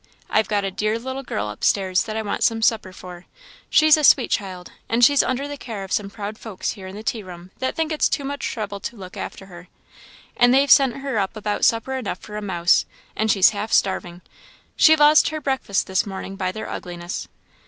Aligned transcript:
I've 0.31 0.47
got 0.47 0.63
a 0.63 0.71
dear 0.71 0.97
little 0.97 1.21
girl 1.21 1.45
up 1.45 1.63
stairs 1.63 2.05
that 2.05 2.17
I 2.17 2.23
want 2.23 2.43
some 2.43 2.63
supper 2.63 2.91
for 2.91 3.27
she's 3.69 3.97
a 3.97 4.03
sweet 4.03 4.31
child, 4.31 4.71
and 4.89 5.05
she's 5.05 5.21
under 5.21 5.47
the 5.47 5.57
care 5.59 5.83
of 5.83 5.91
some 5.91 6.09
proud 6.09 6.39
folks 6.39 6.71
here 6.71 6.87
in 6.87 6.95
the 6.95 7.03
tea 7.03 7.21
room 7.21 7.51
that 7.59 7.75
think 7.75 7.91
it's 7.91 8.09
too 8.09 8.23
much 8.23 8.43
trouble 8.51 8.79
to 8.79 8.95
look 8.95 9.15
at 9.15 9.39
her; 9.39 9.67
and 10.35 10.51
they've 10.55 10.71
sent 10.71 10.97
her 11.03 11.19
up 11.19 11.35
about 11.35 11.65
supper 11.65 11.93
enough 11.95 12.17
for 12.17 12.35
a 12.35 12.41
mouse, 12.41 12.87
and 13.15 13.29
she's 13.29 13.49
half 13.49 13.71
starving; 13.71 14.21
she 14.75 14.95
lost 14.95 15.29
her 15.29 15.39
breakfast 15.39 15.85
this 15.85 16.03
morning 16.07 16.35
by 16.35 16.51
their 16.51 16.67
ugliness. 16.67 17.27